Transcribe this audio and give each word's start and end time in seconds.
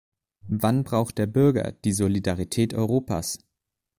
Wann 0.49 0.83
braucht 0.83 1.19
der 1.19 1.27
Bürger 1.27 1.73
die 1.73 1.93
Solidarität 1.93 2.73
Europas? 2.73 3.37